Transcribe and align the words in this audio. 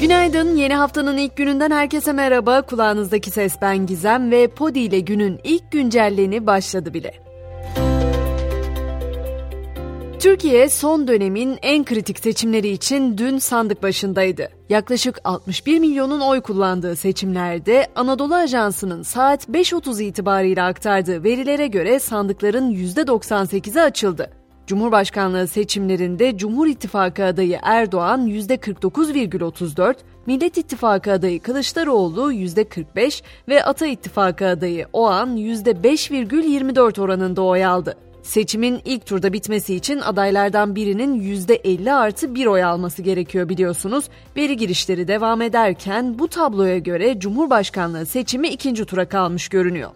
Günaydın, 0.00 0.56
yeni 0.56 0.74
haftanın 0.74 1.16
ilk 1.16 1.36
gününden 1.36 1.70
herkese 1.70 2.12
merhaba. 2.12 2.62
Kulağınızdaki 2.62 3.30
ses 3.30 3.54
ben 3.62 3.86
Gizem 3.86 4.30
ve 4.30 4.48
Podi 4.48 4.78
ile 4.78 5.00
günün 5.00 5.40
ilk 5.44 5.72
güncelleni 5.72 6.46
başladı 6.46 6.94
bile. 6.94 7.14
Türkiye 10.18 10.68
son 10.68 11.08
dönemin 11.08 11.58
en 11.62 11.84
kritik 11.84 12.18
seçimleri 12.18 12.68
için 12.68 13.18
dün 13.18 13.38
sandık 13.38 13.82
başındaydı. 13.82 14.48
Yaklaşık 14.68 15.20
61 15.24 15.78
milyonun 15.78 16.20
oy 16.20 16.40
kullandığı 16.40 16.96
seçimlerde 16.96 17.86
Anadolu 17.94 18.34
Ajansı'nın 18.34 19.02
saat 19.02 19.48
5.30 19.48 20.02
itibariyle 20.02 20.62
aktardığı 20.62 21.24
verilere 21.24 21.66
göre 21.66 21.98
sandıkların 21.98 22.70
%98'i 22.70 23.80
açıldı. 23.80 24.39
Cumhurbaşkanlığı 24.70 25.46
seçimlerinde 25.46 26.36
Cumhur 26.36 26.66
İttifakı 26.66 27.24
adayı 27.24 27.58
Erdoğan 27.62 28.26
%49,34, 28.26 29.94
Millet 30.26 30.58
İttifakı 30.58 31.12
adayı 31.12 31.42
Kılıçdaroğlu 31.42 32.32
%45 32.32 33.22
ve 33.48 33.64
Ata 33.64 33.86
İttifakı 33.86 34.46
adayı 34.46 34.86
Oğan 34.92 35.36
%5,24 35.36 37.00
oranında 37.00 37.42
oy 37.42 37.64
aldı. 37.64 37.96
Seçimin 38.22 38.80
ilk 38.84 39.06
turda 39.06 39.32
bitmesi 39.32 39.74
için 39.74 40.00
adaylardan 40.00 40.76
birinin 40.76 41.20
%50 41.20 41.92
artı 41.92 42.34
bir 42.34 42.46
oy 42.46 42.64
alması 42.64 43.02
gerekiyor 43.02 43.48
biliyorsunuz. 43.48 44.04
Veri 44.36 44.56
girişleri 44.56 45.08
devam 45.08 45.42
ederken 45.42 46.18
bu 46.18 46.28
tabloya 46.28 46.78
göre 46.78 47.18
Cumhurbaşkanlığı 47.18 48.06
seçimi 48.06 48.48
ikinci 48.48 48.84
tura 48.84 49.08
kalmış 49.08 49.48
görünüyor. 49.48 49.90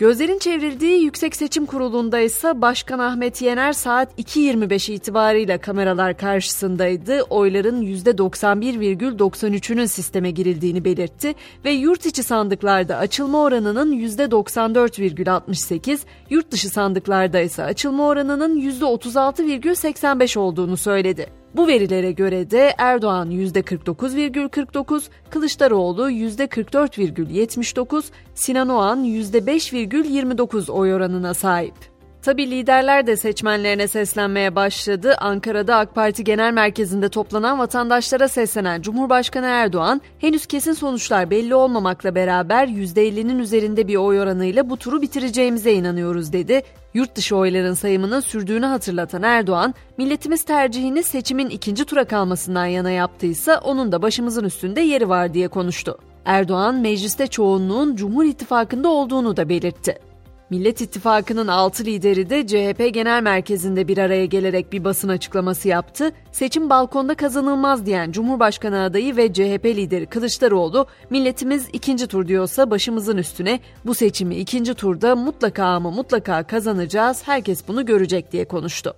Gözlerin 0.00 0.38
çevrildiği 0.38 1.02
Yüksek 1.02 1.36
Seçim 1.36 1.66
Kurulu'nda 1.66 2.18
ise 2.18 2.60
Başkan 2.60 2.98
Ahmet 2.98 3.42
Yener 3.42 3.72
saat 3.72 4.18
2.25 4.18 4.92
itibarıyla 4.92 5.58
kameralar 5.58 6.16
karşısındaydı. 6.16 7.22
Oyların 7.22 7.82
%91,93'ünün 7.82 9.86
sisteme 9.86 10.30
girildiğini 10.30 10.84
belirtti 10.84 11.34
ve 11.64 11.70
yurt 11.70 12.06
içi 12.06 12.22
sandıklarda 12.22 12.96
açılma 12.96 13.42
oranının 13.42 13.92
%94,68, 13.92 15.98
yurt 16.30 16.50
dışı 16.50 16.68
sandıklarda 16.68 17.40
ise 17.40 17.62
açılma 17.62 18.06
oranının 18.06 18.60
%36,85 18.60 20.38
olduğunu 20.38 20.76
söyledi. 20.76 21.39
Bu 21.56 21.66
verilere 21.66 22.12
göre 22.12 22.50
de 22.50 22.74
Erdoğan 22.78 23.30
%49,49, 23.30 25.02
Kılıçdaroğlu 25.30 26.10
%44,79, 26.10 28.04
Sinan 28.34 28.68
Oğan 28.68 29.04
%5,29 29.04 30.70
oy 30.72 30.94
oranına 30.94 31.34
sahip. 31.34 31.89
Tabi 32.22 32.50
liderler 32.50 33.06
de 33.06 33.16
seçmenlerine 33.16 33.88
seslenmeye 33.88 34.54
başladı. 34.56 35.14
Ankara'da 35.18 35.76
AK 35.76 35.94
Parti 35.94 36.24
Genel 36.24 36.52
Merkezi'nde 36.52 37.08
toplanan 37.08 37.58
vatandaşlara 37.58 38.28
seslenen 38.28 38.82
Cumhurbaşkanı 38.82 39.46
Erdoğan, 39.46 40.00
henüz 40.18 40.46
kesin 40.46 40.72
sonuçlar 40.72 41.30
belli 41.30 41.54
olmamakla 41.54 42.14
beraber 42.14 42.68
%50'nin 42.68 43.38
üzerinde 43.38 43.88
bir 43.88 43.96
oy 43.96 44.20
oranıyla 44.20 44.70
bu 44.70 44.76
turu 44.76 45.02
bitireceğimize 45.02 45.72
inanıyoruz 45.72 46.32
dedi. 46.32 46.62
Yurt 46.94 47.16
dışı 47.16 47.36
oyların 47.36 47.74
sayımının 47.74 48.20
sürdüğünü 48.20 48.66
hatırlatan 48.66 49.22
Erdoğan, 49.22 49.74
milletimiz 49.96 50.42
tercihini 50.42 51.02
seçimin 51.02 51.48
ikinci 51.48 51.84
tura 51.84 52.04
kalmasından 52.04 52.66
yana 52.66 52.90
yaptıysa 52.90 53.60
onun 53.64 53.92
da 53.92 54.02
başımızın 54.02 54.44
üstünde 54.44 54.80
yeri 54.80 55.08
var 55.08 55.34
diye 55.34 55.48
konuştu. 55.48 55.98
Erdoğan 56.24 56.74
mecliste 56.74 57.26
çoğunluğun 57.26 57.96
Cumhur 57.96 58.24
İttifakı'nda 58.24 58.88
olduğunu 58.88 59.36
da 59.36 59.48
belirtti. 59.48 60.09
Millet 60.50 60.80
İttifakı'nın 60.80 61.48
6 61.48 61.84
lideri 61.84 62.30
de 62.30 62.46
CHP 62.46 62.94
Genel 62.94 63.22
Merkezi'nde 63.22 63.88
bir 63.88 63.98
araya 63.98 64.24
gelerek 64.24 64.72
bir 64.72 64.84
basın 64.84 65.08
açıklaması 65.08 65.68
yaptı. 65.68 66.12
Seçim 66.32 66.70
balkonda 66.70 67.14
kazanılmaz 67.14 67.86
diyen 67.86 68.12
Cumhurbaşkanı 68.12 68.82
adayı 68.82 69.16
ve 69.16 69.32
CHP 69.32 69.64
lideri 69.64 70.06
Kılıçdaroğlu, 70.06 70.86
milletimiz 71.10 71.68
ikinci 71.72 72.06
tur 72.06 72.28
diyorsa 72.28 72.70
başımızın 72.70 73.16
üstüne 73.16 73.60
bu 73.84 73.94
seçimi 73.94 74.36
ikinci 74.36 74.74
turda 74.74 75.16
mutlaka 75.16 75.64
ama 75.64 75.90
mutlaka 75.90 76.42
kazanacağız, 76.42 77.22
herkes 77.28 77.68
bunu 77.68 77.86
görecek 77.86 78.32
diye 78.32 78.44
konuştu. 78.44 78.94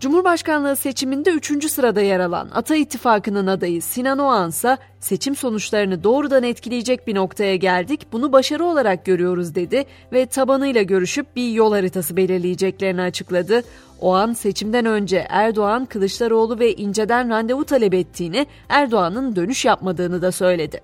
Cumhurbaşkanlığı 0.00 0.76
seçiminde 0.76 1.30
3. 1.30 1.70
sırada 1.70 2.00
yer 2.00 2.20
alan 2.20 2.48
Ata 2.54 2.76
İttifakı'nın 2.76 3.46
adayı 3.46 3.82
Sinan 3.82 4.18
Oğan 4.18 4.48
ise 4.48 4.78
seçim 5.00 5.36
sonuçlarını 5.36 6.04
doğrudan 6.04 6.42
etkileyecek 6.42 7.06
bir 7.06 7.14
noktaya 7.14 7.56
geldik, 7.56 8.06
bunu 8.12 8.32
başarı 8.32 8.64
olarak 8.64 9.04
görüyoruz 9.04 9.54
dedi 9.54 9.84
ve 10.12 10.26
tabanıyla 10.26 10.82
görüşüp 10.82 11.36
bir 11.36 11.52
yol 11.52 11.72
haritası 11.72 12.16
belirleyeceklerini 12.16 13.02
açıkladı. 13.02 13.62
Oğan 14.00 14.32
seçimden 14.32 14.86
önce 14.86 15.26
Erdoğan, 15.28 15.86
Kılıçdaroğlu 15.86 16.58
ve 16.58 16.74
İnce'den 16.74 17.30
randevu 17.30 17.64
talep 17.64 17.94
ettiğini, 17.94 18.46
Erdoğan'ın 18.68 19.36
dönüş 19.36 19.64
yapmadığını 19.64 20.22
da 20.22 20.32
söyledi. 20.32 20.80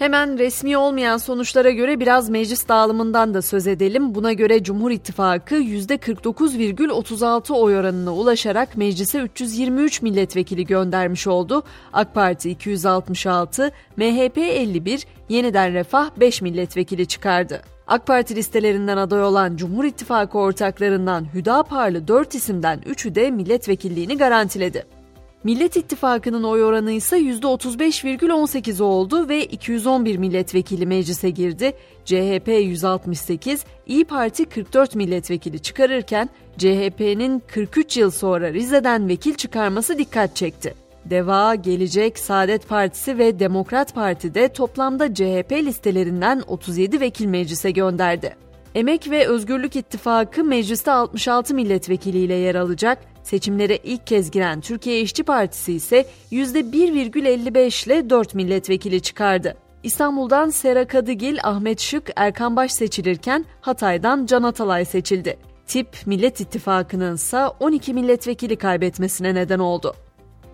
Hemen 0.00 0.38
resmi 0.38 0.76
olmayan 0.76 1.16
sonuçlara 1.16 1.70
göre 1.70 2.00
biraz 2.00 2.28
meclis 2.28 2.68
dağılımından 2.68 3.34
da 3.34 3.42
söz 3.42 3.66
edelim. 3.66 4.14
Buna 4.14 4.32
göre 4.32 4.62
Cumhur 4.62 4.90
İttifakı 4.90 5.54
%49,36 5.54 7.52
oy 7.52 7.76
oranına 7.76 8.14
ulaşarak 8.14 8.76
meclise 8.76 9.18
323 9.18 10.02
milletvekili 10.02 10.66
göndermiş 10.66 11.26
oldu. 11.26 11.62
AK 11.92 12.14
Parti 12.14 12.50
266, 12.50 13.72
MHP 13.96 14.38
51, 14.38 15.06
Yeniden 15.28 15.72
Refah 15.72 16.10
5 16.16 16.42
milletvekili 16.42 17.06
çıkardı. 17.06 17.62
AK 17.86 18.06
Parti 18.06 18.36
listelerinden 18.36 18.96
aday 18.96 19.22
olan 19.22 19.56
Cumhur 19.56 19.84
İttifakı 19.84 20.38
ortaklarından 20.38 21.26
Hüdaparlı 21.34 22.08
4 22.08 22.34
isimden 22.34 22.78
3'ü 22.78 23.14
de 23.14 23.30
milletvekilliğini 23.30 24.16
garantiledi. 24.16 24.99
Millet 25.44 25.76
İttifakı'nın 25.76 26.42
oy 26.42 26.64
oranı 26.64 26.92
ise 26.92 27.18
%35,18 27.18 28.82
oldu 28.82 29.28
ve 29.28 29.44
211 29.44 30.16
milletvekili 30.16 30.86
meclise 30.86 31.30
girdi. 31.30 31.72
CHP 32.04 32.48
168, 32.48 33.64
İyi 33.86 34.04
Parti 34.04 34.44
44 34.44 34.94
milletvekili 34.94 35.58
çıkarırken 35.58 36.28
CHP'nin 36.58 37.42
43 37.46 37.96
yıl 37.96 38.10
sonra 38.10 38.52
Rize'den 38.52 39.08
vekil 39.08 39.34
çıkarması 39.34 39.98
dikkat 39.98 40.36
çekti. 40.36 40.74
Deva, 41.04 41.54
Gelecek, 41.54 42.18
Saadet 42.18 42.68
Partisi 42.68 43.18
ve 43.18 43.38
Demokrat 43.38 43.94
Parti 43.94 44.34
de 44.34 44.48
toplamda 44.48 45.14
CHP 45.14 45.52
listelerinden 45.52 46.42
37 46.46 47.00
vekil 47.00 47.26
meclise 47.26 47.70
gönderdi. 47.70 48.36
Emek 48.74 49.10
ve 49.10 49.26
Özgürlük 49.26 49.76
İttifakı 49.76 50.44
mecliste 50.44 50.90
66 50.90 51.54
milletvekiliyle 51.54 52.34
yer 52.34 52.54
alacak. 52.54 53.09
Seçimlere 53.22 53.76
ilk 53.76 54.06
kez 54.06 54.30
giren 54.30 54.60
Türkiye 54.60 55.00
İşçi 55.00 55.22
Partisi 55.22 55.72
ise 55.72 56.06
%1,55 56.32 57.86
ile 57.86 58.10
4 58.10 58.34
milletvekili 58.34 59.00
çıkardı. 59.00 59.56
İstanbul'dan 59.82 60.50
Sera 60.50 60.86
Kadıgil, 60.86 61.38
Ahmet 61.42 61.80
Şık, 61.80 62.10
Erkan 62.16 62.56
Baş 62.56 62.72
seçilirken 62.72 63.44
Hatay'dan 63.60 64.26
Can 64.26 64.42
Atalay 64.42 64.84
seçildi. 64.84 65.36
Tip 65.66 65.88
Millet 66.06 66.40
İttifakı'nın 66.40 67.14
ise 67.14 67.46
12 67.46 67.94
milletvekili 67.94 68.56
kaybetmesine 68.56 69.34
neden 69.34 69.58
oldu. 69.58 69.94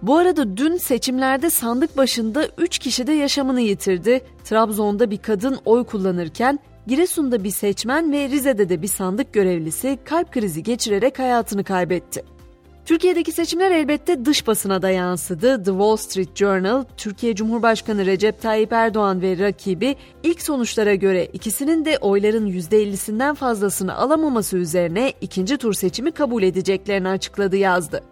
Bu 0.03 0.16
arada 0.16 0.56
dün 0.56 0.76
seçimlerde 0.76 1.50
sandık 1.50 1.97
başında 1.97 2.49
3 2.59 2.78
kişi 2.78 3.06
de 3.06 3.12
yaşamını 3.12 3.60
yitirdi. 3.60 4.21
Trabzon'da 4.44 5.10
bir 5.10 5.19
kadın 5.19 5.59
oy 5.65 5.84
kullanırken 5.84 6.59
Giresun'da 6.87 7.44
bir 7.44 7.50
seçmen 7.50 8.12
ve 8.12 8.28
Rize'de 8.28 8.69
de 8.69 8.82
bir 8.82 8.88
sandık 8.88 9.32
görevlisi 9.32 9.99
kalp 10.05 10.32
krizi 10.32 10.62
geçirerek 10.62 11.19
hayatını 11.19 11.65
kaybetti. 11.65 12.36
Türkiye'deki 12.87 13.33
seçimler 13.33 13.71
elbette 13.71 14.25
dış 14.25 14.47
basına 14.47 14.83
da 14.83 14.91
yansıdı. 14.91 15.65
The 15.65 15.71
Wall 15.71 15.97
Street 15.97 16.37
Journal, 16.37 16.85
Türkiye 16.97 17.35
Cumhurbaşkanı 17.35 18.07
Recep 18.07 18.43
Tayyip 18.43 18.73
Erdoğan 18.73 19.23
ve 19.23 19.39
rakibi 19.39 19.97
ilk 20.23 20.43
sonuçlara 20.43 20.95
göre 20.95 21.27
ikisinin 21.33 21.85
de 21.85 21.99
oyların 21.99 22.47
%50'sinden 22.47 23.35
fazlasını 23.35 23.97
alamaması 23.97 24.57
üzerine 24.57 25.13
ikinci 25.21 25.57
tur 25.57 25.73
seçimi 25.75 26.13
kabul 26.13 26.43
edeceklerini 26.43 27.09
açıkladı 27.09 27.57
yazdı. 27.57 28.03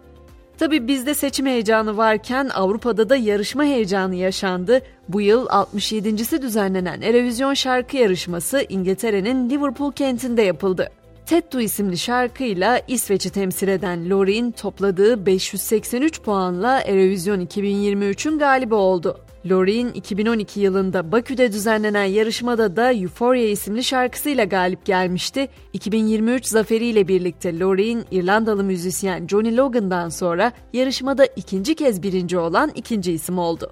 Tabi 0.57 0.87
bizde 0.87 1.13
seçim 1.13 1.45
heyecanı 1.45 1.97
varken 1.97 2.49
Avrupa'da 2.53 3.09
da 3.09 3.15
yarışma 3.15 3.63
heyecanı 3.63 4.15
yaşandı. 4.15 4.81
Bu 5.09 5.21
yıl 5.21 5.45
67.si 5.45 6.41
düzenlenen 6.41 7.01
Erevizyon 7.01 7.53
şarkı 7.53 7.97
yarışması 7.97 8.65
İngiltere'nin 8.69 9.49
Liverpool 9.49 9.91
kentinde 9.91 10.41
yapıldı. 10.41 10.89
Tettu 11.25 11.61
isimli 11.61 11.97
şarkıyla 11.97 12.81
İsveç'i 12.87 13.29
temsil 13.29 13.67
eden 13.67 14.09
Loreen 14.09 14.51
topladığı 14.51 15.25
583 15.25 16.21
puanla 16.21 16.81
Eurovision 16.81 17.39
2023'ün 17.39 18.39
galibi 18.39 18.73
oldu. 18.73 19.19
Loreen 19.49 19.87
2012 19.87 20.59
yılında 20.59 21.11
Bakü'de 21.11 21.51
düzenlenen 21.51 22.03
yarışmada 22.03 22.75
da 22.75 22.91
Euphoria 22.93 23.43
isimli 23.43 23.83
şarkısıyla 23.83 24.43
galip 24.43 24.85
gelmişti. 24.85 25.47
2023 25.73 26.45
zaferiyle 26.45 27.07
birlikte 27.07 27.59
Loreen, 27.59 28.05
İrlandalı 28.11 28.63
müzisyen 28.63 29.27
Johnny 29.27 29.57
Logan'dan 29.57 30.09
sonra 30.09 30.51
yarışmada 30.73 31.25
ikinci 31.25 31.75
kez 31.75 32.03
birinci 32.03 32.37
olan 32.37 32.71
ikinci 32.75 33.11
isim 33.11 33.39
oldu. 33.39 33.71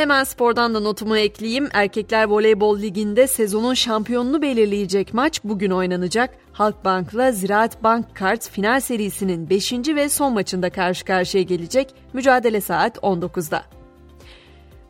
Hemen 0.00 0.24
spordan 0.24 0.74
da 0.74 0.80
notumu 0.80 1.16
ekleyeyim. 1.16 1.68
Erkekler 1.72 2.24
Voleybol 2.24 2.78
Ligi'nde 2.78 3.26
sezonun 3.26 3.74
şampiyonunu 3.74 4.42
belirleyecek 4.42 5.14
maç 5.14 5.44
bugün 5.44 5.70
oynanacak. 5.70 6.30
Halkbank'la 6.52 7.32
Ziraat 7.32 7.82
Bank 7.82 8.16
Kart 8.16 8.48
final 8.48 8.80
serisinin 8.80 9.50
5. 9.50 9.72
ve 9.72 10.08
son 10.08 10.32
maçında 10.32 10.70
karşı 10.70 11.04
karşıya 11.04 11.42
gelecek. 11.42 11.94
Mücadele 12.12 12.60
saat 12.60 12.96
19'da. 12.96 13.62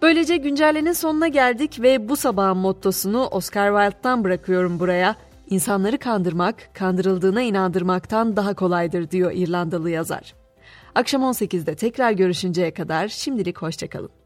Böylece 0.03 0.37
güncellenin 0.37 0.93
sonuna 0.93 1.29
geldik 1.29 1.83
ve 1.83 2.09
bu 2.09 2.17
sabahın 2.17 2.59
mottosunu 2.59 3.27
Oscar 3.27 3.69
Wilde'dan 3.69 4.25
bırakıyorum 4.25 4.81
buraya. 4.81 5.17
İnsanları 5.47 5.99
kandırmak, 5.99 6.75
kandırıldığına 6.75 7.43
inandırmaktan 7.43 8.37
daha 8.37 8.55
kolaydır 8.55 9.11
diyor 9.11 9.33
İrlandalı 9.35 9.91
yazar. 9.91 10.35
Akşam 10.95 11.23
18'de 11.23 11.75
tekrar 11.75 12.13
görüşünceye 12.13 12.75
kadar 12.75 13.09
şimdilik 13.09 13.59
hoşçakalın. 13.63 14.20